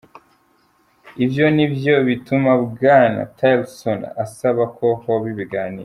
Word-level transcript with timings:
Ivyo 1.25 1.45
ni 1.55 1.65
vyo 1.75 1.95
bituma 2.07 2.51
Bwana 2.71 3.21
Tillerson 3.37 3.99
asaba 4.23 4.63
ko 4.77 4.85
hoba 5.03 5.25
ibiganiro. 5.35 5.79